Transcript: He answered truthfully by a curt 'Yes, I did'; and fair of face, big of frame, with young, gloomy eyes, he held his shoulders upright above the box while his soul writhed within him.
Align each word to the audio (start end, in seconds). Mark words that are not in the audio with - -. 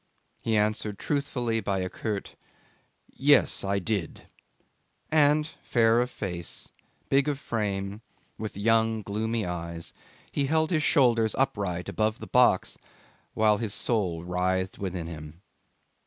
He 0.41 0.57
answered 0.57 0.97
truthfully 0.97 1.59
by 1.59 1.77
a 1.81 1.87
curt 1.87 2.35
'Yes, 3.07 3.63
I 3.63 3.77
did'; 3.77 4.23
and 5.11 5.45
fair 5.61 6.01
of 6.01 6.09
face, 6.09 6.71
big 7.09 7.27
of 7.27 7.37
frame, 7.37 8.01
with 8.35 8.57
young, 8.57 9.03
gloomy 9.03 9.45
eyes, 9.45 9.93
he 10.31 10.47
held 10.47 10.71
his 10.71 10.81
shoulders 10.81 11.35
upright 11.35 11.87
above 11.87 12.17
the 12.17 12.25
box 12.25 12.79
while 13.35 13.57
his 13.59 13.75
soul 13.75 14.23
writhed 14.23 14.79
within 14.79 15.05
him. 15.05 15.43